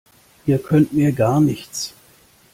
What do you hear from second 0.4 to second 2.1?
Ihr könnt mir gar nichts!